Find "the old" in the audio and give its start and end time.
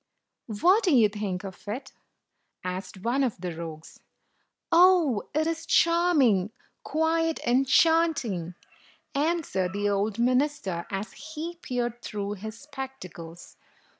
9.73-10.17